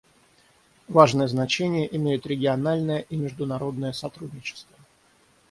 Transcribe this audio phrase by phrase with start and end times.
[0.87, 4.75] Важное значение имеют региональное и международное сотрудничество.